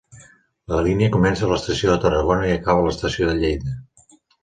La 0.75 0.79
línia 0.87 1.09
comença 1.17 1.45
a 1.49 1.51
l'estació 1.53 1.91
de 1.93 1.99
Tarragona 2.07 2.51
i 2.53 2.57
acabava 2.57 2.89
a 2.89 2.91
l'estació 2.91 3.33
de 3.33 3.41
Lleida. 3.45 3.81